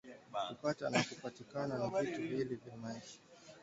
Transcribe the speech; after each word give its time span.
Kupata 0.47 0.89
na 0.89 1.01
kupatikana 1.03 1.77
ni 1.79 1.99
vitu 2.01 2.21
viwili 2.21 2.55
vya 2.55 2.77
maisha 2.77 3.19